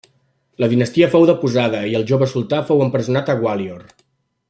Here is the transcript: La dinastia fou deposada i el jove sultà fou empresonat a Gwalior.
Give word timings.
La 0.63 0.69
dinastia 0.71 1.09
fou 1.11 1.27
deposada 1.31 1.83
i 1.91 1.93
el 2.01 2.07
jove 2.13 2.31
sultà 2.35 2.63
fou 2.71 2.85
empresonat 2.89 3.31
a 3.35 3.37
Gwalior. 3.45 3.87